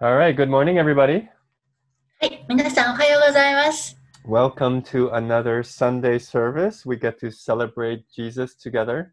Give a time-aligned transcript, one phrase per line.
[0.00, 1.28] All right, good morning, everybody.
[2.20, 3.96] はい、皆さんおはようございます。
[4.26, 6.88] Welcome to another Sunday service.
[6.88, 9.12] We get to celebrate Jesus together.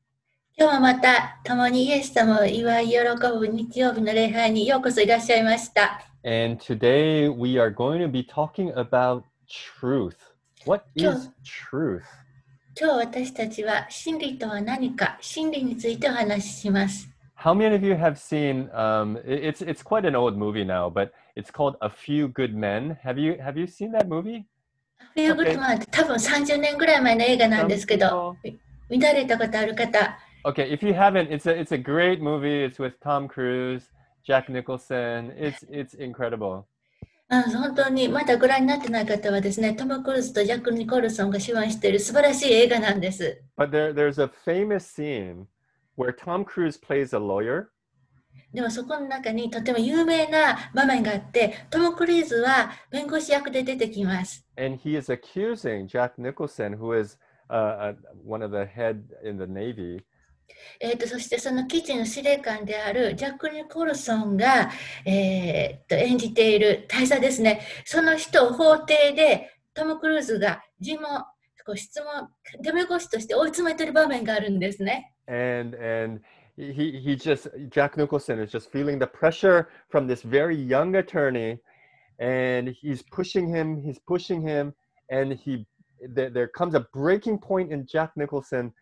[0.58, 2.98] 今日はまた共にイエス様を祝い喜
[3.40, 6.02] ぶ日曜日の礼拝にようこそいらっしゃいました。
[6.24, 10.18] And today we are going to be talking about truth.
[10.66, 12.04] What is truth?
[12.80, 17.10] 今日私たちは真理とは何か、真理についてお話しします。
[17.36, 20.90] How many of you have seen um, i- it's it's quite an old movie now,
[20.90, 22.98] but it's called A Few Good Men.
[23.04, 24.46] Have you have you seen that movie?
[25.16, 28.38] フィーグッドマンって多分30年ぐらい前の映画なんですけど、
[28.90, 32.64] 見られたことある方、 Okay, if you haven't, it's a it's a great movie.
[32.66, 33.84] It's with Tom Cruise,
[34.24, 35.32] Jack Nicholson.
[35.38, 36.64] It's it's incredible.
[37.30, 43.42] うん、本当にまだご覧になってない方はですね、トム・クルーズとジャック・ニコルソンが主演している素晴らしい映画なんです。
[43.58, 45.46] But there there's a famous scene
[45.97, 47.67] where Tom Cruise plays a lawyer
[48.53, 54.47] でもそこの中にとても有名な場面があって、トム・クルーズは弁護士役で出てきます。
[54.57, 57.17] and he is accusing Jack Nicholson, who is
[57.51, 57.93] uh, uh,
[58.25, 60.03] one of the head in the Navy,
[60.81, 64.71] えー、とそしてその基地の司令官であるジャック・ニコルソンが、
[65.05, 67.61] えー、と演じている大佐ですね。
[67.85, 71.25] その人を法廷でトム・クルーズが尋問、
[71.67, 72.29] こう質問、
[72.63, 75.16] デメ越しとして追い詰めている場面があるんですね。
[75.29, 76.21] And and
[76.57, 81.59] he he just Jack Nicholson is just feeling the pressure from this very young attorney,
[82.19, 84.75] and he's pushing him, he's pushing him,
[85.11, 85.67] and he
[86.09, 88.73] there, there comes a breaking point in Jack Nicholson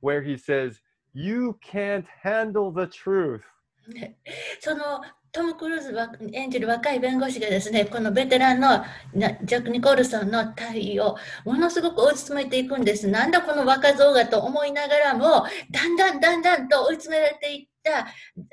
[0.00, 0.80] where he says,
[1.12, 3.44] "You can't handle the truth."
[4.60, 5.00] その
[5.32, 8.68] トム・クルーズが演じる若い弁護士がですね、このベテランの
[9.14, 13.06] なジャック・ニコルソンの対応をものすごく追い詰めていくんです。
[13.08, 18.06] なんだこの若造がと思いながらも、だんだんだんだんと追い詰められていった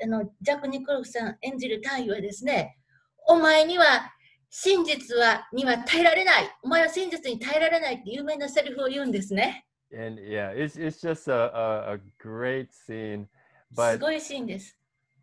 [0.04, 2.78] あのジャック・ニコルソン演じる対応はですね、
[3.26, 4.12] お前には
[4.50, 6.50] 真実はには耐えられない。
[6.62, 9.64] お前は真実に耐えられないって有名なセリフを言うんですね。
[9.92, 13.26] And yeah, it's it's just a a, a great scene.
[13.74, 14.77] す But ごいシーンです。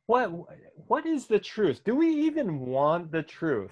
[0.06, 0.30] what
[0.88, 1.82] what is the truth?
[1.84, 3.70] Do we even want the truth?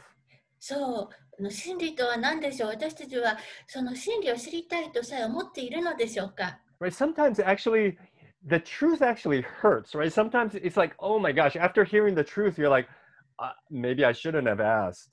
[0.61, 1.09] そう、
[1.39, 7.97] あの真理とは何でしょう私たちはその真理を知りたいとさえ思っているのでしょうか right sometimes actually
[8.49, 12.59] the truth actually hurts right sometimes it's like oh my gosh after hearing the truth
[12.59, 12.89] you're like
[13.39, 15.11] uh, maybe i shouldn't have asked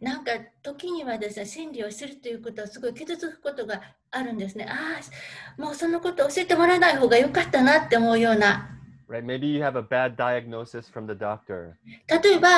[0.00, 0.32] なんか
[0.62, 3.80] 時にはですね、真理を知るということはすごい傷つくことが
[4.10, 4.64] あるんですね。
[4.68, 5.00] あ
[5.58, 8.75] あ、もうそのこと教えてもらわない方がよかったなって思うような。
[9.08, 11.74] right maybe you have a bad diagnosis from the doctor
[12.08, 12.48] 例えば、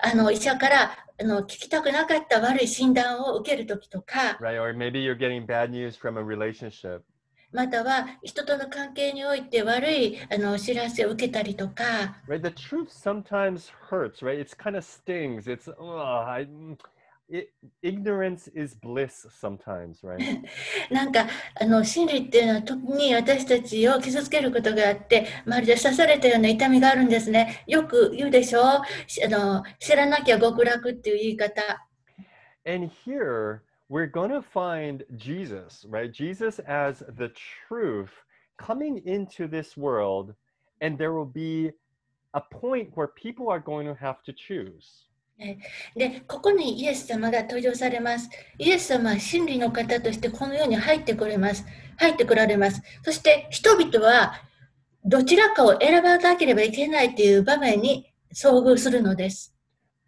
[0.00, 7.02] あの医者からあの聞きたくなかった悪い診断を受けるときとか、 right or maybe you're getting bad news from a relationship
[7.52, 16.76] または人との関係において悪いあのお知らせを受けたりとか、 right the truth sometimes hurts right it's kind of stings it's oh, I, mm,
[17.28, 20.20] it, ignorance is bliss sometimes right
[20.90, 21.26] なんか
[21.60, 31.62] あの真理っていうのは時に私たちを傷つけることがあってまるで刺されたような痛みがあるんですねよく言うでしょしあの知らなきゃ極楽っていう言い方
[32.64, 36.10] And here we're going to find Jesus, right?
[36.10, 37.30] Jesus as the
[37.68, 38.10] truth
[38.56, 40.34] coming into this world,
[40.80, 41.72] and there will be
[42.34, 45.05] a point where people are going to have to choose.
[45.95, 51.63] でここにイエス様が登場されますイエス様は真理の方としてこの世に入ってこれます
[51.97, 54.33] 入ってこられますそして人々は
[55.05, 59.53] どちらかを選ばなければいけないという場面に遭遇するのです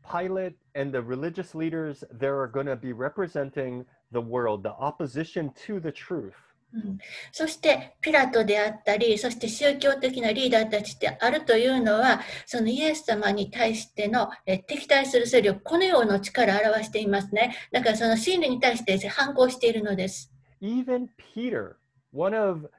[0.04, 5.80] Pilate and the religious leaders, they're going to be representing the world, the opposition to
[5.80, 6.34] the truth.
[6.74, 7.00] うん
[7.32, 17.56] そしてピラトであったり、そして宗教的なリーダーたちであるというのは、そのイエス様に対してのえ敵対する勢力、この世の力を表していますね。
[17.72, 20.32] だからその真理に対して反抗しているのです。
[20.62, 21.78] Even Peter,
[22.14, 22.70] one of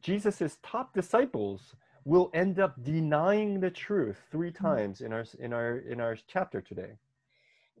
[0.00, 1.74] Jesus's top disciples,
[2.04, 6.62] will end up denying the truth three times in our in our in our chapter
[6.62, 6.96] today.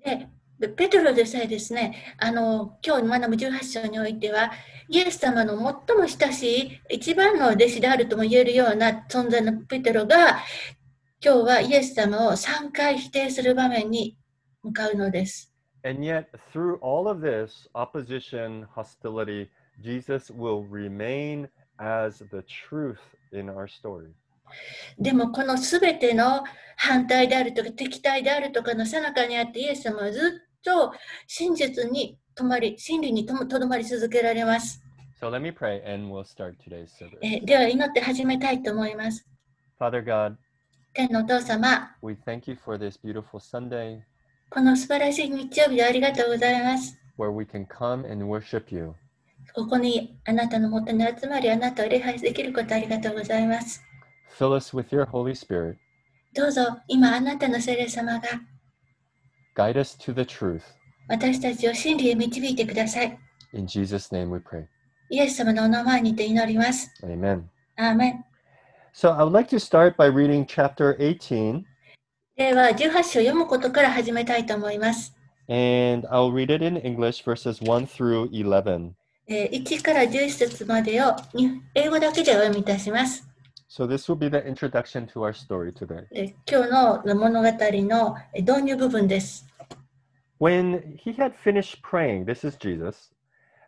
[0.04, 0.28] で、
[0.68, 4.50] ペトロでさえですね、あの今日の学ぶ18章においては、
[4.88, 5.56] イエス様の
[5.86, 10.38] 最も親しい一番の弟子であるとも言えるような存在のペテロが、
[11.24, 14.16] 今日はイエス様を3回否定する場面に
[14.62, 15.52] 向かうのです。
[15.84, 19.48] And yet, through all of this opposition, hostility,
[19.82, 21.48] Jesus will remain
[21.78, 23.00] as the truth
[23.32, 24.12] in our story.
[24.98, 26.44] でもこのすべての
[26.76, 30.92] 反対であるとか敵対であるとかの最中にあってイエス様はずっと
[31.26, 34.82] 真実に止まり、真理にとどまり続けられます。
[35.20, 37.18] So let me pray and we'll start today's service.
[37.22, 39.26] えーでは祈って始めたいと思います。
[39.78, 40.36] Father God,
[40.94, 44.00] 天のお父様、We thank you for this beautiful Sunday
[44.50, 46.98] この素晴らしい日曜日でありがとうございます。
[47.18, 48.94] where we can come and worship you.
[49.54, 53.82] ここにあなたのもとに集まり、あなたを礼拝できることありがとうございます。
[54.38, 55.76] Fill us with your Holy Spirit.
[56.34, 58.22] どうぞ今あなたの聖霊様が
[59.55, 60.61] Guide us to the truth.
[61.09, 63.19] 私たちを真理へ導いてください。
[63.53, 64.65] In Jesus' name we pray.
[65.09, 66.91] イエス様のお名前にて祈ります。
[67.03, 67.43] Amen.
[67.77, 68.25] アーメン。
[68.93, 71.63] So I would like to start by reading chapter 18,
[72.35, 75.17] では18章を読むことから始めたいと思います。
[75.47, 78.93] and I'll read it in English, verses 1 through 11.
[79.29, 83.27] えー1から11節までをに英語だけでお読みいたします。
[83.71, 86.07] So this will be the introduction to our story today.
[86.11, 86.71] で今日
[87.05, 89.45] の物語のえー導入部分です。
[90.39, 93.11] When he had finished praying, this is Jesus,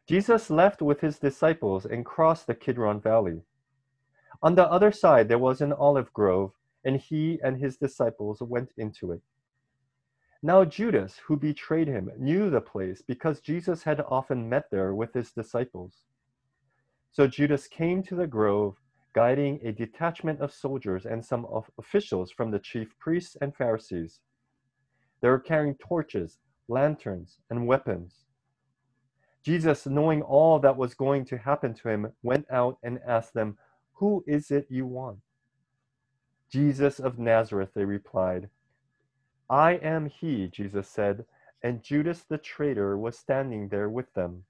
[0.07, 3.41] Jesus left with his disciples and crossed the Kidron Valley.
[4.41, 6.51] On the other side, there was an olive grove,
[6.85, 9.21] and he and his disciples went into it.
[10.41, 15.13] Now, Judas, who betrayed him, knew the place because Jesus had often met there with
[15.13, 16.05] his disciples.
[17.11, 18.77] So Judas came to the grove,
[19.14, 24.20] guiding a detachment of soldiers and some of officials from the chief priests and Pharisees.
[25.20, 26.38] They were carrying torches,
[26.68, 28.24] lanterns, and weapons.
[29.44, 33.56] Jesus, knowing all that was going to happen to him, went out and asked them,
[33.94, 35.18] Who is it you want?
[36.50, 38.48] Jesus of Nazareth, they replied.
[39.50, 41.24] I am he, Jesus said,
[41.62, 44.44] and Judas the traitor was standing there with them.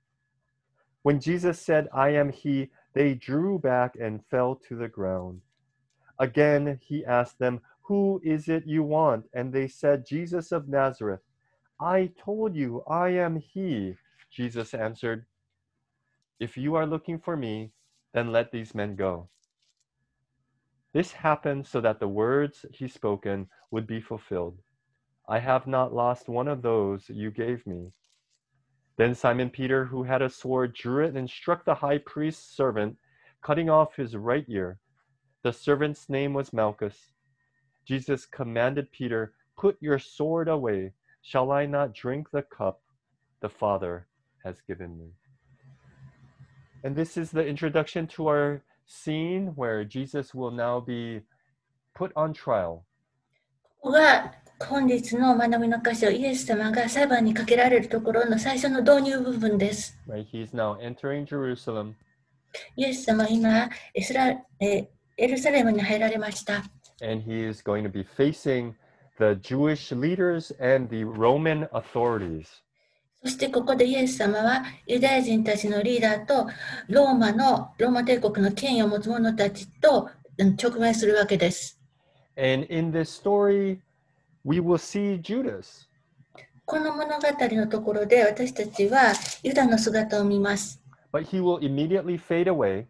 [1.02, 5.42] When Jesus said, I am he, they drew back and fell to the ground.
[6.18, 9.26] Again, he asked them, Who is it you want?
[9.34, 11.20] And they said, Jesus of Nazareth.
[11.80, 13.96] I told you, I am he.
[14.30, 15.26] Jesus answered,
[16.38, 17.72] If you are looking for me,
[18.12, 19.28] then let these men go.
[20.92, 24.58] This happened so that the words he spoken would be fulfilled.
[25.28, 27.92] I have not lost one of those you gave me.
[28.96, 32.96] Then Simon Peter, who had a sword, drew it and struck the high priest's servant,
[33.42, 34.78] cutting off his right ear.
[35.42, 37.12] The servant's name was Malchus.
[37.84, 40.92] Jesus commanded Peter, Put your sword away.
[41.22, 42.80] Shall I not drink the cup
[43.40, 44.06] the Father
[44.44, 45.10] has given me?
[46.82, 51.20] And this is the introduction to our scene where Jesus will now be
[51.94, 52.84] put on trial.
[54.60, 59.98] 本日の学びの箇所、イエス様が裁判にかけられるところの最初の導入部分です。
[60.08, 60.26] Right?
[60.30, 61.94] He's now entering Jerusalem
[62.76, 64.86] イエス様は今、エスラえー
[65.16, 66.64] エルサレムに入られました。
[67.00, 68.74] and he is going to be facing
[69.18, 72.46] the Jewish leaders and the Roman authorities.
[73.22, 76.46] そしてここでイエス様はユダヤ人たちのリーダーと
[76.88, 81.80] ローマのローマ帝国の権威を持つ者たちとうん直面するわけです。
[82.36, 83.78] And in this story,
[84.43, 85.87] we will see Judas.
[86.65, 87.21] この物語
[87.55, 90.81] のところで私たちはユダの姿を見ます。
[91.11, 92.85] But he will immediately fade away,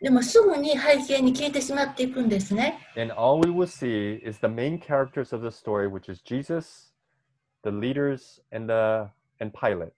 [0.00, 2.78] でもすぐに背景に消えてしまっていくんですね。
[2.96, 6.92] and all we will see is the main characters of the story, which is Jesus,
[7.62, 9.10] the leaders, and the
[9.40, 9.92] and Pilate.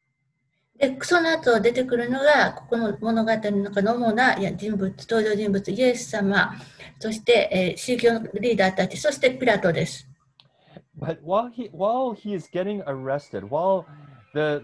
[0.78, 6.54] で、その後出てくるのが、ここの物語の中の主ないや人物、登場人物、イエス様、
[6.98, 10.06] そして、えー宗教リーダーたち、そしてピラトです。
[11.00, 13.86] But while he while he is getting arrested, while
[14.34, 14.62] the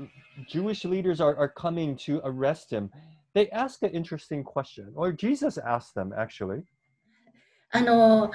[0.48, 2.90] Jewish leaders are, are coming to arrest him,
[3.34, 6.62] they ask an interesting question, or Jesus asked them actually.
[7.74, 8.30] あの、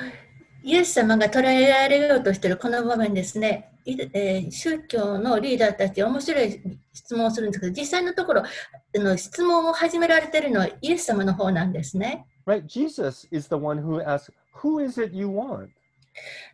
[0.63, 6.59] イエス様が捉えられようとしているこの場面ですね、いえー宗教のリーダーたち、面白い
[6.91, 12.25] 質問をするんですけど、実際のところ、あの質問を始められているのはイエス様の方なんですね。
[12.47, 12.65] Right?
[12.65, 14.31] Jesus is the one who asks,
[14.63, 15.69] Who is it you want?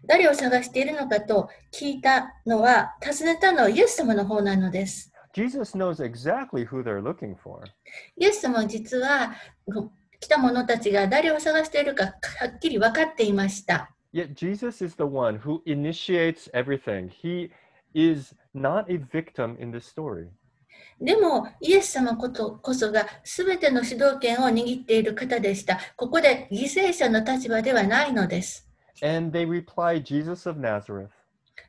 [0.07, 5.13] 誰を探しているのかと聞いたのは、尋ねたのはイエス様の方なのです。
[5.35, 7.63] Jesus knows exactly who they're looking for.
[8.17, 9.33] イエス様は実は
[9.73, 12.13] こ来た者たちが誰を探しているかは
[12.57, 13.91] っきり分かっていました。
[14.13, 17.09] Yet Jesus is the one who initiates everything.
[17.09, 17.51] He
[17.95, 20.29] is not a victim in this story.
[21.01, 25.79] でも、イエス様ことこそが全ての主導権を握っている方でした。
[25.97, 28.68] ここで犠牲者の立場ではないのです。
[29.02, 31.10] And they reply, Jesus of Nazareth.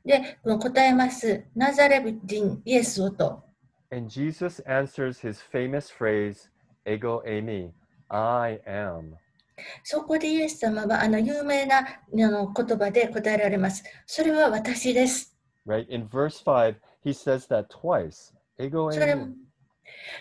[0.04, 1.44] で、この答えます。
[1.56, 3.42] ナザレ人イエスをと。
[3.90, 6.48] And Jesus answers his famous phrase,
[6.86, 7.70] Ego eimi,
[8.08, 9.14] I am.
[9.82, 13.84] そこでイエス様はあの有名なあの言葉で答えられます。
[14.06, 15.34] それは私です。
[15.66, 15.86] Right?
[15.88, 18.34] In verse 5, he says that twice.
[18.58, 19.32] Ego それ eimi.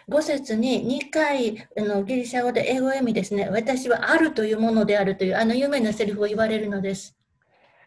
[0.10, 3.50] 5節に2回あのギリシャ語で英語意味ですね。
[3.50, 7.16] 私はあるというものであるというあの有名なセリフを言われるのです。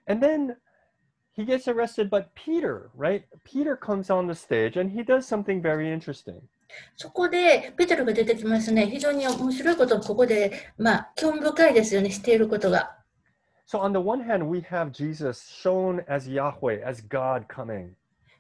[0.09, 0.57] And then
[1.37, 3.25] he gets arrested, but Peter, right?
[3.45, 6.41] Peter comes on the stage and he does something very interesting.
[6.97, 8.87] そこでペテロが出てきますね。
[8.87, 12.97] 非常に面白いことをここで、まあ、興味深いですよね、していることが。
[13.69, 17.95] So, on the one hand, we have Jesus shown as Yahweh, as God coming.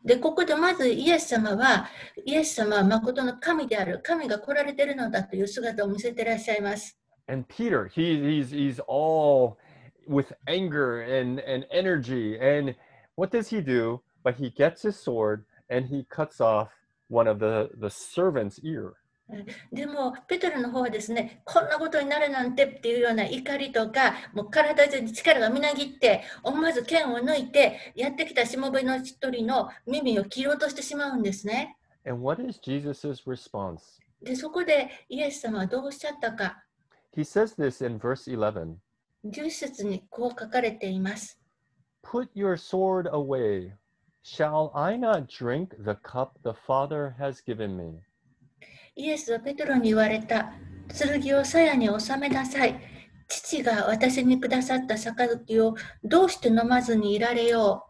[0.04, 1.88] で、ここでまずイエス様は、
[2.24, 6.96] イエス様は誠の神である、神が来られているのだという姿を見せていらっしゃいます。
[7.28, 9.58] And Peter, he, he's, he's all
[10.06, 12.38] with anger and, and energy.
[12.38, 12.76] And
[13.16, 14.00] what does he do?
[14.22, 16.68] But he gets his sword and he cuts off
[17.08, 18.94] one of the, the servant's ear.
[19.71, 31.77] でも、ペテロの方はですね、こんなことになるなんてっていうような怒りとか、もう体中に力がみなぎって、思わず剣を抜いて、やってきたしもべの一人の耳を切ろうとしてしまうんですね。
[32.05, 33.79] And what is Jesus' response?
[34.21, 36.63] で、そこでイエス様はどうおっしゃったか、
[37.15, 38.75] He says this in verse 11
[39.25, 41.39] 10節にこう書かれています。
[42.03, 43.73] Put your sword away.
[44.23, 48.01] Shall I not drink the cup the Father has given me?
[48.94, 50.52] イエスはペテロに言われた。
[50.88, 52.96] 剣を鞘に収めなさい。
[53.28, 55.74] 父が私にくださった杯を
[56.04, 57.84] どうして飲まずにいられよ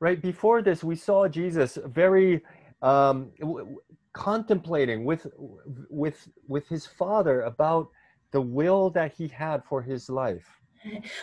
[0.00, 2.42] Right before this, we saw Jesus very
[2.82, 3.80] um, w- w-
[4.12, 5.26] contemplating with,
[5.88, 7.88] with, with his Father about
[8.32, 10.44] the will that he had for his life.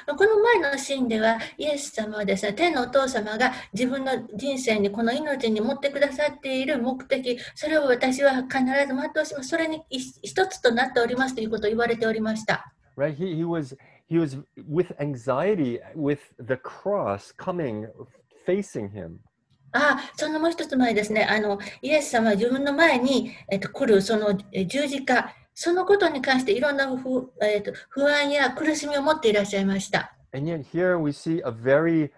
[0.09, 0.17] う。
[0.17, 9.49] この前のシーンでは、イエス様はですね、天のお父様が自分の人生に、この命に持ってくださっている目的、それを私は必ず全うします。
[9.49, 12.73] それに一一つとなっておりますということを言われておりました。
[12.97, 13.17] Right?
[13.17, 13.77] He, he was
[14.09, 17.87] he was with anxiety with the cross coming
[18.47, 19.19] facing him.
[19.73, 30.15] ああ、そのもう一つ前ですね、あのイエス様は自分の前に、えっと、来るそのえ十字架、そのことに関していろんな不,、えっと、不安や苦しみを持っていらっしゃいました。
[30.35, 32.11] And yet here we see a very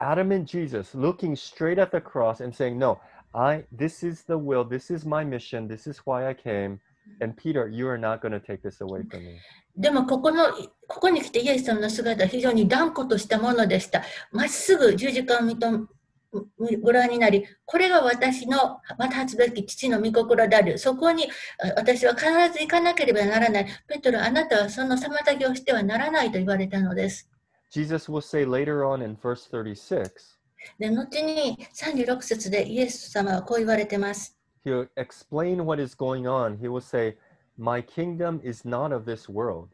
[0.00, 2.98] adamant Jesus looking straight at the cross and saying, "No,
[3.34, 6.78] I this is the will, this is my mission, this is why I came."
[7.20, 9.40] And Peter, you are not going to take this away from me.
[9.76, 10.46] でもここの、
[10.88, 14.02] ここに来てイエス様の姿は非常に断固としたものでした。
[14.32, 15.86] まっすぐ十字架を見と
[16.82, 20.78] ご覧になり、これが私のまた発べき父の御心である。
[20.78, 21.28] そこに
[21.62, 23.66] あ私は必ず行かなければならない。
[23.86, 27.28] ペトロ、あなたはその妨げをしてはならないと言われたのです。
[27.70, 30.10] Jesus will say later on in verse 36,
[30.78, 34.36] で、後に36節でイエス様はこう言われてます。
[34.66, 36.58] he'll explain what is going on.
[36.58, 37.16] He will say,
[37.56, 39.70] My kingdom is not of this world.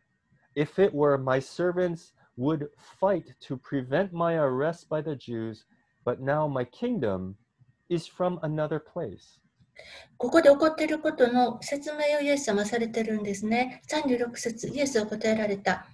[0.54, 2.68] If it were, my servants would
[3.00, 5.64] fight to prevent my arrest by the Jews,
[6.04, 7.36] but now my kingdom
[7.88, 9.38] is from another place.
[10.16, 13.82] ここで起こっていることの説明をイエス様はされてるんですね。
[13.88, 15.86] 36節イエスは答えられた。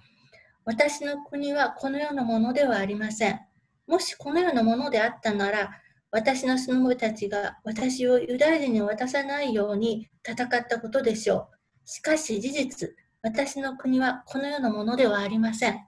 [0.65, 3.39] 私の国はこの世のものではありません。
[3.87, 5.71] もしこの世のものであったなら、
[6.11, 11.89] 私のしもべたちが私をユダヤ人に渡さないように戦ったことでしょう。
[11.89, 15.79] しかし事実、私の国はこの世のものではありません。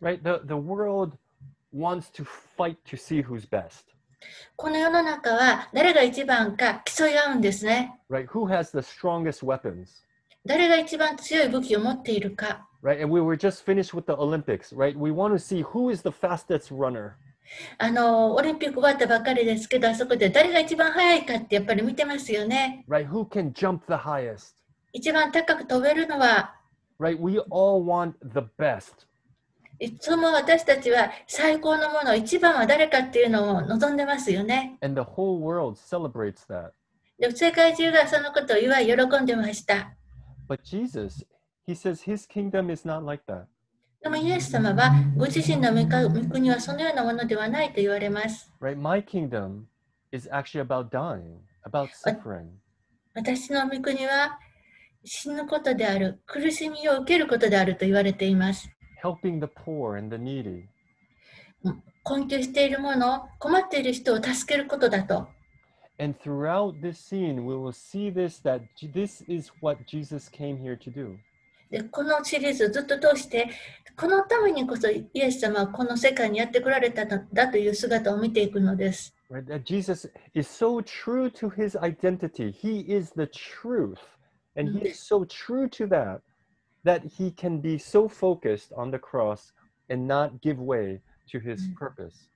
[0.00, 0.22] Right?
[0.22, 1.18] The, the world
[1.73, 2.25] wants to
[2.57, 3.95] fight to see who's best.
[4.55, 7.99] この世の中は誰が一番か競い合うんですね。
[8.09, 8.27] Right?
[8.27, 9.87] Who has the strongest weapons?
[10.45, 12.67] 誰が一番強い武器を持っているか。
[12.83, 13.01] Right?
[13.01, 14.97] And we were just finished with the Olympics, right?
[14.97, 17.13] We want to see who is the fastest runner.
[17.77, 22.85] あのオリンピック終わったばかりですけど、あそこで誰が一番速いかってやっぱり見てますよね。
[22.87, 23.07] Right?
[23.09, 24.55] Who can jump the highest?
[24.93, 26.55] 一番高く飛べるのは、
[26.99, 27.19] Right?
[27.19, 29.07] We all want the best.
[29.80, 34.76] いつも私たちは最高のもの、一番は誰かっていうのを望んでますよね。
[34.82, 36.72] And the whole world celebrates that.
[37.18, 39.96] で世界中がそのことを祝い喜んでました。
[40.46, 41.24] But Jesus,
[41.66, 43.44] he says his kingdom is not like that.
[44.02, 45.86] でもイエス様はご自身の御
[46.28, 48.52] 国はそのようなものではないと言われます。
[48.60, 48.76] Right?
[48.76, 49.62] My kingdom
[50.12, 52.48] is actually about dying, about suffering.
[53.14, 54.38] 私の御国は
[55.06, 58.70] 死ぬことである、苦しみを受けることであると言われています。
[59.01, 60.67] helping the poor and the needy.
[62.03, 65.27] 困窮しているもの、困っている人を助けることだと。
[65.97, 70.57] And throughout this scene, we will see this that J- this is what Jesus came
[70.57, 71.17] here to do.
[71.71, 73.49] でこのシリーズをずっと通して
[73.97, 79.15] このためにこそイエス様はこの世界にやってこられたのだという姿を見ていくのです。
[79.31, 79.45] Right?
[79.45, 82.51] That Jesus is so true to his identity.
[82.51, 83.97] He is the truth.
[84.55, 86.21] And he is so true to that
[86.83, 89.51] that he can be so focused on the cross
[89.89, 91.01] and not give way
[91.31, 91.75] to his Mm.
[91.75, 92.29] purpose.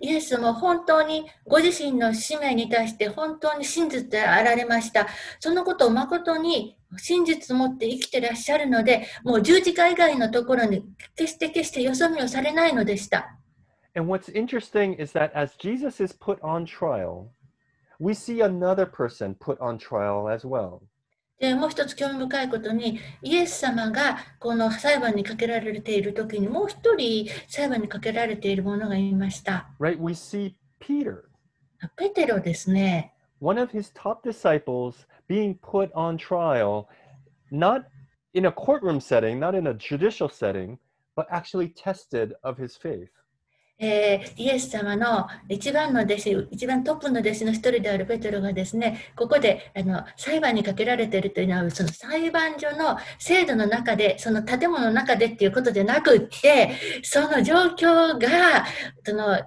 [0.00, 5.06] イエス様は本当にご自身の使命に対して本当に真実であられました。
[5.38, 13.36] そのことを誠に真実を持って生きてらっしゃるので、もう十字架以外のところに決して決してよそ見をされないのでした。
[13.94, 17.28] And what's interesting is that as Jesus is put on trial,
[17.98, 20.80] we see another person put on trial as well.
[21.41, 29.67] でもう一つ興味深いことに、イエス様がこの裁判にかけられている時に、もう一人裁判にかけられている者がいました。
[29.79, 29.97] Right?
[29.99, 31.23] We see Peter,
[31.97, 33.15] ペテロですね。
[33.39, 36.87] one of his top disciples, being put on trial,
[37.49, 37.85] not
[38.35, 40.77] in a courtroom setting, not in a judicial setting,
[41.15, 43.09] but actually tested of his faith.
[43.81, 56.71] えーイエス様の一番の弟子、一番トップの弟子の一人であるペテロがですね、ここであの裁判にかけられているというのは、その裁判所の制度の中で、その建物の中でっていうことじゃなくって、
[57.03, 58.65] その状況が、
[59.03, 59.41] その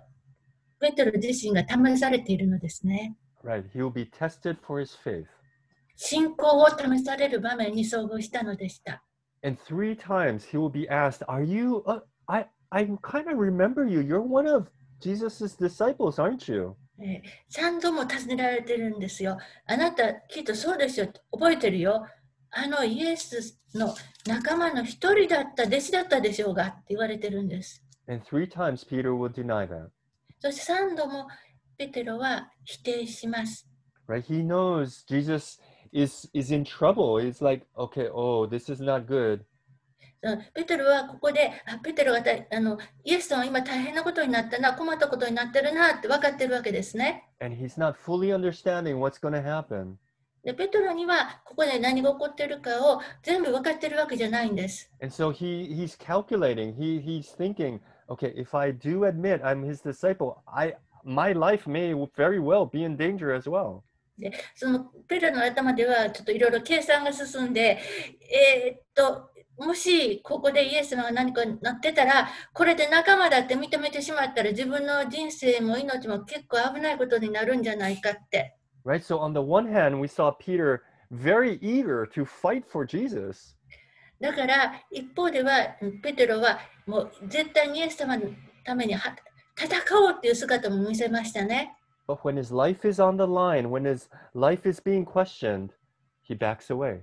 [0.81, 3.17] ペテロ自身が試されているのですね。
[3.45, 3.64] Right?
[3.73, 5.26] He will be tested for his faith.
[5.97, 9.03] 信仰を試される場面に遭遇したのでした。
[9.45, 14.01] And three times he will be asked, Are you, uh, I, I kind of remember you.
[14.01, 14.69] You're one of
[15.01, 16.75] Jesus's disciples, aren't you?
[17.01, 19.38] えー三度も尋ねられてるんですよ。
[19.65, 21.08] あなた、きっとそうですよ。
[21.31, 22.05] 覚えてるよ。
[22.51, 27.84] あのイエスの仲間の一人だった、弟子だったでしょうがって言われてるんです。
[28.08, 29.89] And three times Peter will deny that.
[30.39, 31.27] そして三度も
[31.77, 33.67] ペテロは否定します。
[34.08, 34.24] Right?
[34.24, 35.60] He knows Jesus
[35.91, 37.22] is is in trouble.
[37.22, 39.41] He's like, okay, oh, this is not good.
[40.25, 47.28] うんペテロはここで、あペテロがたあのイエスさんは今大変なことになったな、困ったことになってるなって分かってるわけですね。
[47.40, 49.97] And he's not fully understanding what's going to happen.
[50.43, 54.90] でペテロにはここで何が起こってるかを全部分かってるわけじゃないんです。
[55.02, 56.75] And so he he's calculating.
[56.75, 61.93] He he's thinking, okay, if I do admit I'm his disciple, I my life may
[62.16, 63.83] very well be in danger as well.
[64.19, 67.78] でそのペテロの頭ではちょっといろいろ計算が進んで、
[68.31, 78.56] えーっともしここでイエス様が何かなってたらこれで仲間だって認めてしまったら自分の人生も命も結構危ないことになるんじゃないかって。
[78.85, 79.02] Right?
[79.02, 83.57] So on the one hand, we saw Peter very eager to fight for Jesus.
[84.20, 88.31] だから一方ではペテロはもう絶対にイエス様の
[88.64, 89.16] ためには
[89.57, 91.76] 戦おうっていう姿も見せましたね。
[92.07, 95.70] But when his life is on the line, when his life is being questioned,
[96.22, 97.02] he backs away.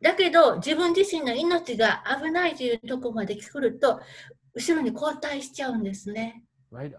[0.00, 4.00] だけど自分自身の命が危ないというところまで来ると
[4.54, 6.42] 後ろに後退しちゃうんですね。
[6.72, 6.92] Right?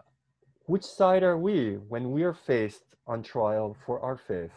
[0.67, 4.51] Which side are we when we are faced on trial for our faith?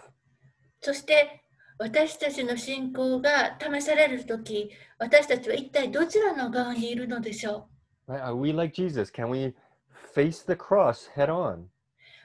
[0.80, 1.42] そして
[1.78, 7.68] 私たちの信仰が試されるとき私たちは一体どちらの側にいるのでしょ
[8.08, 8.24] う？Right?
[8.24, 9.12] Are we like Jesus?
[9.12, 9.54] Can we
[10.14, 11.64] face the cross head on?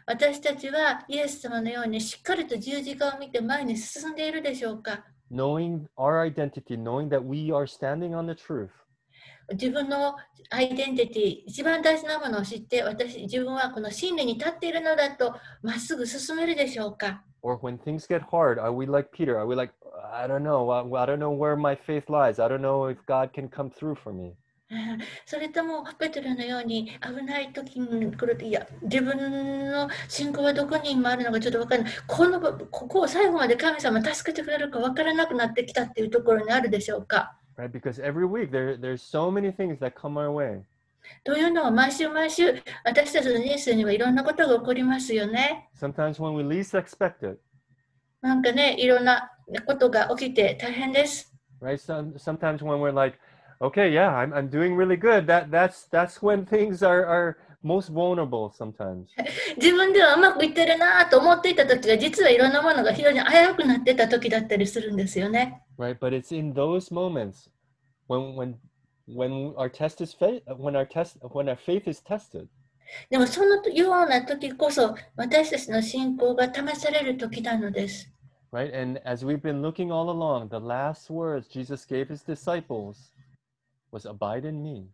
[0.05, 5.05] 私たちはイエス様のようにしっかりと十字架を見て前に進んでいるでしょうか？
[5.30, 8.70] knowing our identity, knowing that we are standing on the truth,
[9.52, 10.16] 自分の
[10.50, 19.38] アイデンティティ、一番大事なものを知って、私、自分はこの真理に立っているのだと、まっすぐ進めるでしょうか or when things get hard, are we like Peter?
[19.38, 19.72] Are we like,
[20.12, 22.38] I don't know, I, I don't know where my faith lies.
[22.38, 24.34] I don't know if God can come through for me.
[25.25, 31.93] それとも、ペテロのように危ない時に来ると、いや、自分の信仰はどこに今あるのかちょっと分からない。
[32.05, 37.71] この、ここを最後まで神様助けてくれるか分からなくなってきたっていうところにあるでしょうか Right?
[37.71, 40.61] Because every week there, there's so many things that come our way.
[41.23, 45.69] というのは、毎週毎週、私たちの人生にはいろんなことが起こりますよね。
[45.79, 47.39] Sometimes when we least expect it,
[48.21, 49.31] なんかね、いろんな
[49.65, 51.33] ことが起きて大変です。
[51.61, 51.79] right?
[51.79, 53.17] Some, sometimes when we're like,
[53.60, 55.26] okay, yeah, I'm, I'm doing really good.
[55.26, 59.08] That, that's, that's when things are, are most vulnerable sometimes.
[59.56, 65.62] 自分ではうまくいってるなと思っていた時が実はいろんなものが非常に危うくなってた時だったりするんですよね。
[65.78, 65.98] right?
[65.98, 67.48] But it's in those moments
[68.08, 68.54] when, when,
[69.06, 72.48] when our test is fa- when our test, when our faith is tested,
[73.10, 78.10] でもそのような時こそ私たちの信仰が試される時なのです。
[78.52, 78.74] right?
[78.74, 83.12] And as we've been looking all along, the last words Jesus gave his disciples
[83.97, 84.89] was abide in me.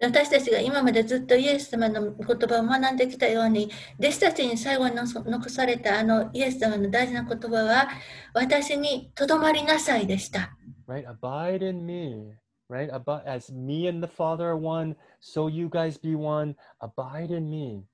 [0.00, 7.88] 私たちが今までずっとイエス様の言葉を学んできたように弟子たちに最後に残されたあのイエス様の大事な言葉は
[8.32, 10.56] 私にとどまりなさいでした。
[10.86, 11.04] right?
[11.04, 12.32] Abide in me,
[12.70, 12.90] right?
[13.26, 16.54] As me and the Father are one, so you guys be one.
[16.80, 17.84] Abide in me.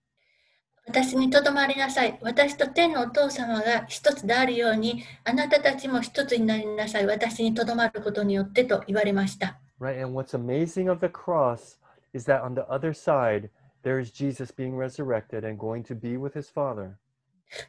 [0.86, 2.18] 私にとどまりなさい。
[2.20, 7.06] 私と天のお父様が一つであるように、あなたたちも一つになりなさい。
[7.06, 9.58] 私にとどまることによってと言われました。
[9.79, 9.97] Right?
[9.97, 11.77] And what's amazing of the cross
[12.13, 13.49] is that on the other side,
[13.83, 16.97] there is Jesus being resurrected and going to be with his Father.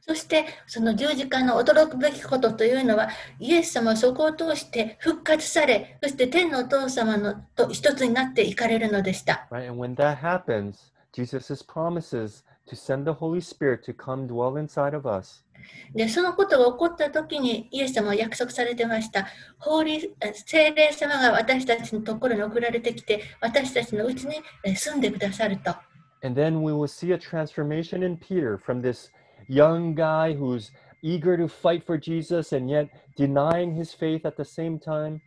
[0.03, 9.49] そして、その十字架の驚くべきことというのは、イエス様はそこを通して復活され、そして天のお父様のと一つになっていかれるのでした。
[9.51, 9.71] Right?
[9.71, 14.95] And when that happens, Jesus' promises to send the Holy Spirit to come dwell inside
[14.95, 15.43] of us.
[15.94, 19.28] で、そのことが起こった時にイエス様は約束されてました。
[19.58, 20.14] 法律
[20.46, 24.42] 聖霊様が私たちのところに送られてきて、私たちのうちに
[24.76, 25.76] 住んでくださると。
[26.24, 29.12] And then we will see a transformation in Peter from this
[29.48, 30.72] young guy who's
[31.04, 35.22] eager to fight for Jesus and yet denying his faith at the same time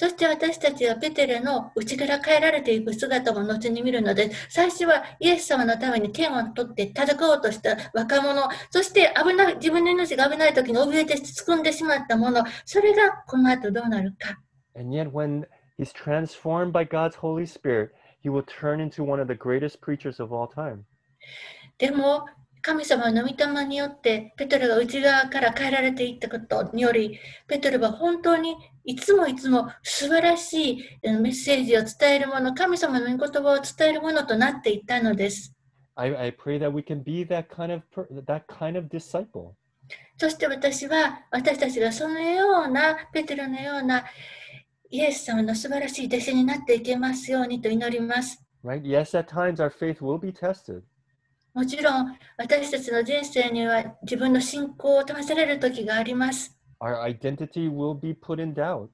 [0.00, 14.40] そして私たちはペテレの内から変えられていく姿も後に見るので、最初はイエス様のために剣を取って戦おうとした若者、そして危ない自分の命が危ない時に怯えて突っ込んでしまったもの、それがこの後どうなるか。
[14.74, 15.44] And yet, when
[15.78, 17.90] he's transformed by God's Holy Spirit,
[18.24, 20.84] he will turn into one of the greatest preachers of all time.
[21.76, 22.24] でも、
[22.62, 35.54] 神様の御霊によって、ペトロが内側から変えられていったことにより、ペトロは本当にいつもいつも素晴らしいうんメッセージを伝えるもの、神様の御言葉を伝えるものとなっていったのです。
[35.94, 37.82] I, I pray that we can be that kind of
[38.26, 39.52] that kind of disciple.
[40.18, 44.04] そして私は、私たちがそのような、ペテロのような、
[44.90, 48.42] イエス様の素晴らしい弟子になっていけますようにと祈ります。
[48.62, 48.82] Right?
[48.82, 50.82] Yes, at times our faith will be tested.
[51.52, 56.56] もちろん、私たちの人生には自分の信仰を試される時があります。
[56.80, 58.88] Our identity will be put in doubt.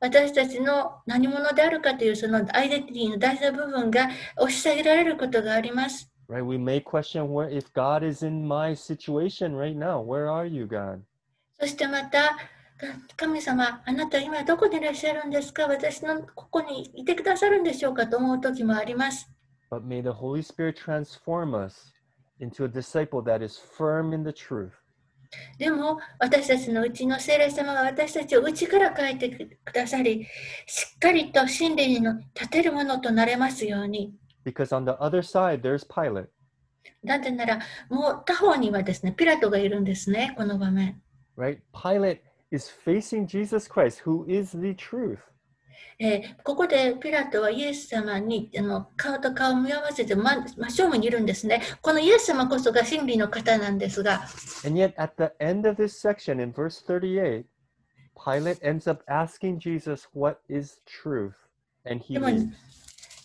[0.00, 6.10] 私たちの何者であるかというそのアイデンティティの大事な部分が押し下げられることがあります。
[6.28, 6.44] Right?
[6.44, 10.02] We may question where if God is in my situation right now.
[10.02, 11.00] Where are you, God?
[11.60, 12.36] そしてまた、
[13.16, 15.68] 神様、あなた今どこにいらっしゃるんですか？
[15.68, 18.08] 私のここにいてくださるんでしょうか？
[18.08, 19.30] と思う時もあります。
[19.71, 21.91] But may the Holy Spirit transform us
[22.39, 24.71] into a disciple that is firm in the truth.
[25.57, 30.25] でも私たちのうちの聖霊様が私たちを内から変えてくださり、
[30.65, 34.13] しっかりと真理に立てるものとなれますように。
[34.45, 36.27] Because on the other side, there's Pilate.
[37.03, 41.01] なぜなら、もう他方にはですね、ピラトがいるんですね、この場面。
[41.37, 41.59] Right?
[41.73, 42.19] Pilate
[42.51, 45.19] is facing Jesus Christ, who is the truth.
[45.98, 51.62] えーここでピラトはイエス様にあの顔と顔を見合わせて真真正面にいるんですね。
[51.80, 54.22] このイエス様こそが真理の方なんですが、
[54.66, 57.44] And yet, at the end of this section in verse 38,
[58.16, 61.32] Pilate ends up asking Jesus, What is truth?
[61.84, 62.28] And he でも.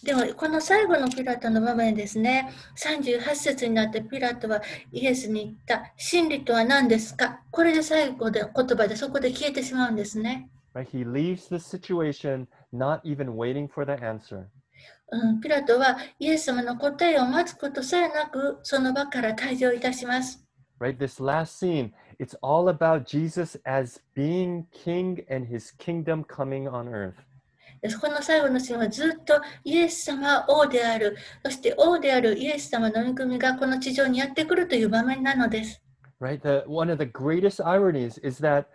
[0.03, 7.41] でもこの最後のピラトの場面ですね、38節になってピラトはイエスに言った、真理とは何ですか？
[7.49, 10.49] これで最後で言葉でそこで消えてしまうんですね。
[10.76, 10.88] Right?
[10.88, 14.48] He leaves the situation, not even waiting for the answer.
[15.12, 20.42] うん、ピラトはイエス様の答えを待つことさえなく、その場から退場いたします。
[20.80, 20.96] Right?
[20.96, 26.88] This last scene, it's all about Jesus as being king and his kingdom coming on
[26.88, 27.14] earth.
[27.82, 35.82] でこの最後のシーンはずっとイエス様は王である、そして王であるイエス様の御組がこの地上にやってくるという場面なのです。
[36.20, 36.40] Right?
[36.40, 38.66] The, one of the greatest ironies is that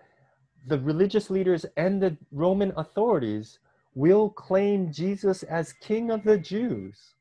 [0.68, 3.60] the religious leaders and the Roman authorities
[3.96, 7.16] will claim Jesus as king of the Jews.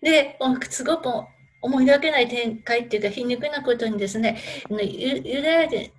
[0.00, 1.08] で、おすごく
[1.62, 5.92] 思いがけない展開っていうか皮肉なことにですね、あのユユダヤ人、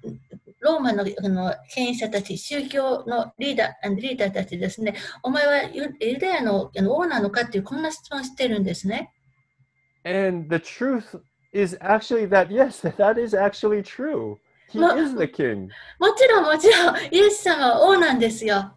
[0.59, 9.13] ローマのあの権威者たち、宗教のリーダーあのリーダーたちですね、お前はユユダヤのあの王なのかっていうこんな質問してるんですね。
[10.05, 11.17] And the truth
[11.53, 14.37] is actually that, yes, that is actually true.
[14.70, 15.68] He is the king.
[15.98, 18.74] もちろんもちろん、イエス様は王なんですよ。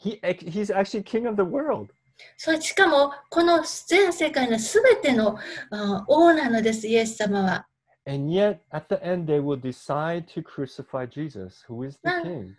[0.00, 1.88] He, he's actually king of the world.
[2.36, 5.38] そうしかも、この全世界のすべての
[5.70, 7.66] あ王なのです、イエス様は。
[8.06, 12.54] And yet, at the end, they will decide to crucify Jesus, who is the king.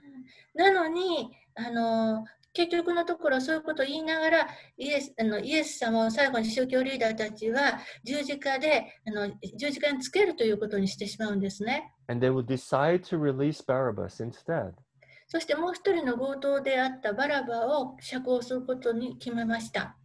[0.53, 11.93] なのに、あの結局のところそういうことを言いながらイエスあのイエス様を最後に宗教リーダーたちは十字架であの十字架につけるということにしてしまうんですね。
[12.07, 14.73] And they will decide to release Barabbas instead.
[15.27, 19.97] そしてもう一人の強盗であったバラバを釈放することに決めました。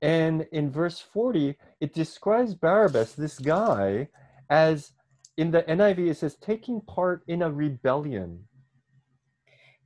[0.00, 4.08] And in verse 40, it describes Barabbas, this guy,
[4.48, 4.92] as
[5.36, 8.38] in the NIV, it says taking part in a rebellion.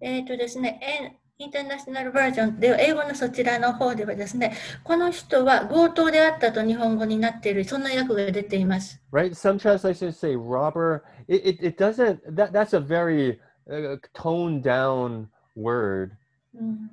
[0.01, 9.01] えっ、とですね、えインターナショナルバージョンでは、英語のそちらの方ではですね、この人は強盗であったと日本語になっている、そんな訳が出ています。
[9.13, 9.31] right?
[9.31, 11.03] Some translations say robber.
[11.29, 13.39] It, it, it doesn't, that, that's a very
[13.71, 16.11] uh, toned down word.
[16.55, 16.91] うん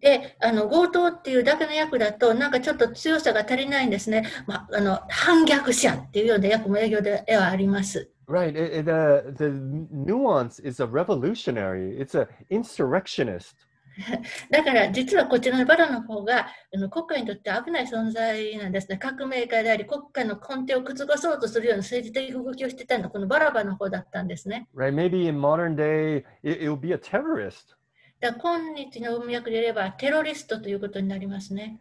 [0.00, 4.26] であの強盗っていうだけの訳だとなんかちょっと強さが足りないんですね。
[4.46, 8.10] まあ、あの反逆者っていうような訳も営業ではあります。
[8.26, 8.56] Right.
[8.56, 9.50] It, it, uh, the
[9.90, 13.56] nuance is a revolutionary, it's a insurrectionist.
[14.50, 18.96] だから実はこちらのバラの方があの国家にとって危ない存在なんですね。
[18.98, 24.68] 革命家であり国家の根底を覆そうとするような政治的動きをしてたのはこのバラバの方だったんですね。
[24.74, 24.94] Right?
[24.94, 27.76] Maybe in modern day, it, it will be a terrorist.
[28.20, 31.80] だ今日の文脈で言えばテロリストということになりますね。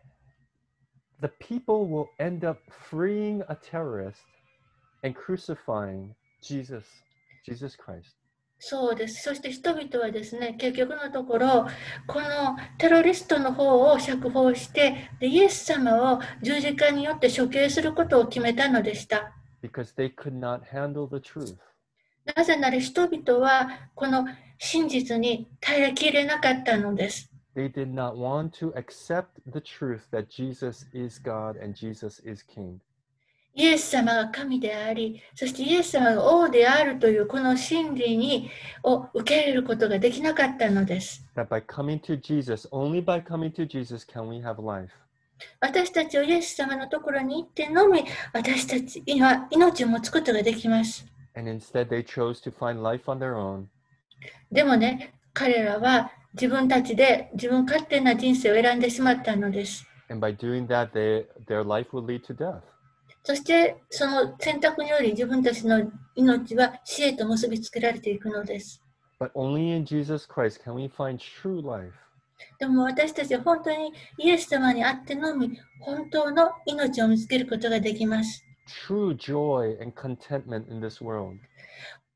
[1.21, 4.23] The people will end up freeing a terrorist
[5.03, 6.85] and crucifying Jesus,
[7.45, 8.18] Jesus Christ.
[8.59, 9.23] そうです。
[9.23, 11.67] そして人々はですね、結局のところ、
[12.07, 19.33] このテロリストの方を釈放して、でイエス様を十字架によって処刑することを決めたのでした。
[19.61, 21.57] because they could not handle the truth.
[22.35, 24.25] なぜなら人々はこの
[24.57, 27.31] 真実に耐えきれなかったのです。
[27.55, 32.79] They did not want to accept the truth that Jesus is God and Jesus is King.
[33.59, 38.49] イエス様が神であり、そしてイエス様が王であるというこの真理に
[38.83, 41.25] を受け入れることができなかったのです。
[42.21, 42.69] Jesus,
[45.61, 51.05] 私たちをイエス様のところに行ってのみ、私たちは命を持つことができます。
[54.51, 59.85] でもね、彼らは自分たちで自分勝手な人生を選んでしまったのです。
[60.09, 62.61] And by doing that, they, their life will lead to death.
[63.29, 68.81] そしてその選択により自分たちの命は死へと結びつけられていくのです。
[69.19, 71.93] But only in Jesus Christ can we find true life.
[72.57, 78.43] でも私たちは本当にイエス様にあってのみ本当の命を見つけることができます。
[78.87, 81.37] True joy and contentment in this world.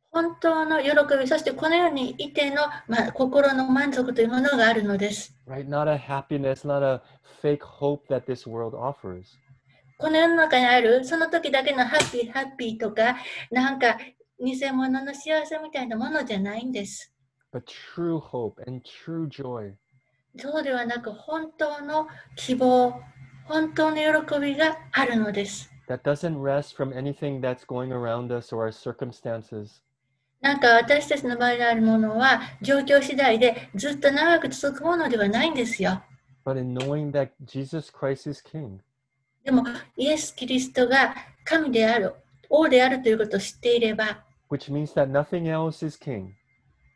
[0.09, 5.37] 本当の喜び、そしてこの世にいての、まあ、心の満足というものがあるのです。
[5.47, 5.69] Right?
[5.69, 7.03] Not a happiness, not a
[7.39, 9.37] fake hope that this world offers.
[10.03, 13.15] この世の中にあるその時だけのハッピーハッピーとか
[13.49, 13.97] なんか
[14.37, 17.13] 偽物の幸せみたいなものじゃないんです。
[17.53, 17.63] But
[17.95, 19.75] true hope and true joy.
[20.37, 22.99] そうではなく本当の希望、
[23.45, 25.71] 本当の喜びがあるのです。
[25.87, 29.81] that doesn't rest from anything that's going around us or our circumstances,
[30.41, 36.03] なんか私たちの場合にあるものは状況次第でずっと長く続くものではないんですよ。
[36.43, 38.81] but in knowing that Jesus Christ is King.
[39.43, 39.63] でも
[39.97, 42.13] イエス・キリストが神である、
[42.49, 46.29] 王であるということを知っていれば、which means that nothing else is king.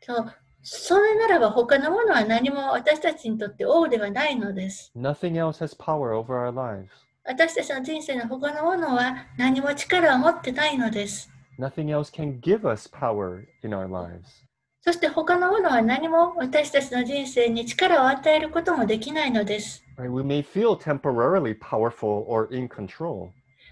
[0.00, 4.92] そうそれならば他のものは何も私たちにとって王ではないのです。
[4.96, 6.88] Nothing else has power over our lives.
[7.24, 11.30] 私たちの人生の他のものは何も力を持ってないのです。
[11.58, 14.47] Nothing else can give us power in our lives.
[14.88, 19.84] そして他のものは何も私たちの人生に力を与えることもできないのです。
[19.98, 20.10] Right?
[20.10, 23.28] We may feel temporarily powerful or in control,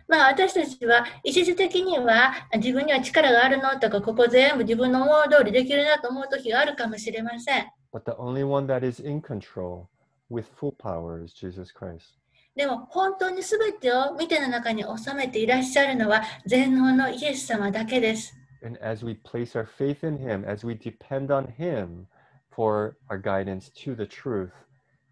[0.09, 7.67] まあ私たちは一時的には自分には力があるのとかここ全部自分の思う通りできるなと思う時があるかもしれません。
[7.95, 9.89] but the only one that is in control
[10.29, 12.19] with full power is Jesus Christ.
[12.55, 18.36] でも本当に全てを見ての中に収めていらっしゃるのは全能のイエス様だけです。
[18.64, 22.08] And as we place our faith in Him, as we depend on Him
[22.52, 24.54] for our guidance to the truth,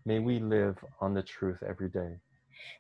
[0.06, 2.20] may we live on the truth every day.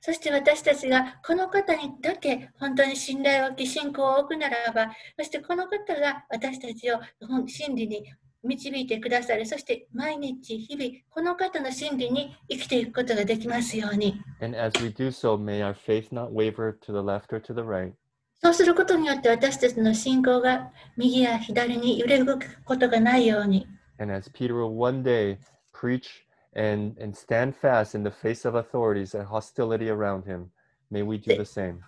[0.01, 8.05] そして私たちがこの方にだけ本当に信頼を置き信仰を置くならば、そしてこの方が私たちを本真理に
[8.43, 14.21] 導いてくださり、そして毎日日々この方の真理に生きていくことができますように。
[14.41, 17.53] And as we do so, may our faith not waver to the left or to
[17.53, 17.93] the right,
[18.44, 23.66] そうすることによって私たちの信仰が右や左に揺れ動くことがないように。
[23.98, 25.38] and as Peter will one day
[25.72, 30.50] preach and, and stand fast in the face of authorities and hostility around him,
[30.90, 31.80] may we do the same.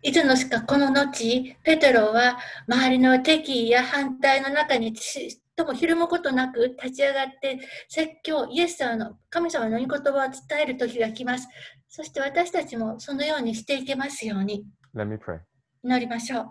[0.00, 7.58] いつのしかこの後、ペテロは周りの敵意や反対の中にちともひるむことなく立ち上がって
[7.90, 11.46] 説教、イエス様の神様の御言葉を伝える時が来ます。
[11.90, 15.40] そして私たちもそのようにしていけますように Let me pray.
[15.84, 16.46] 祈りましょう。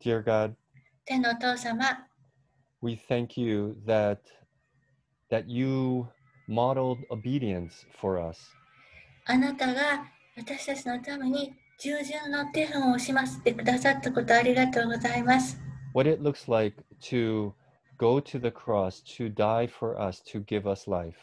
[0.00, 0.54] Dear God,
[1.04, 2.06] 天のお父様、
[2.80, 4.18] we thank you that
[5.28, 6.06] that you
[6.48, 8.38] modeled obedience for us.
[9.24, 10.04] あなたが
[10.36, 15.58] 私たちのために従順の手本をしまってくださったことありがとうございます。
[15.94, 17.54] What it looks like to
[17.98, 21.16] go to the cross, to die for us, to give us life.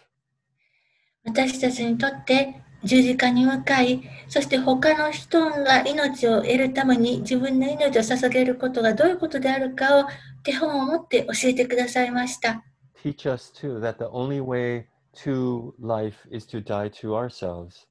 [1.24, 10.06] 私たちにとって十字架に向かい、そして他の人が命を得るために自分の命を捧げることがどういうことであるかを
[10.44, 12.64] 手本を持って教えてくださいました。
[13.04, 14.86] Teach us too that the only way
[15.24, 17.88] to life is to die to ourselves.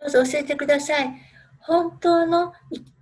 [0.00, 1.34] どうぞ教えてください。
[1.60, 2.52] 本当の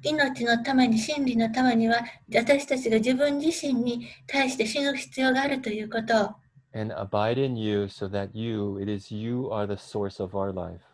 [0.05, 1.97] 命のために、真理のためには、
[2.33, 6.31] 私たちが自分自身に対して死ぬ必要があるということを、
[6.73, 10.92] and abide in you so that you, it is you are the source of our life.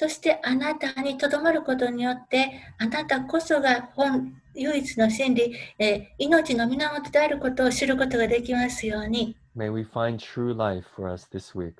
[0.00, 11.72] そしてあなたにとどまることによって、あなたこそが本唯一の真理、えー命の源であることを知ることができますように、May we find true life for us this week.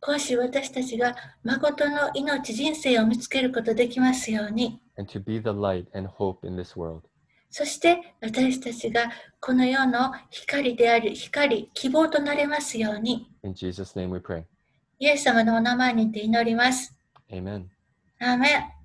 [0.00, 7.00] 今週私たちが誠の命、人生を見つけることできますように、and to be the light and hope in this world.
[7.50, 14.44] そして私たちがこの世の光である光、希望となれますように、In Jesus' name we pray.
[15.00, 16.95] イエス様のお名前にて祈ります。
[17.30, 17.66] Amen.
[18.20, 18.75] アーメン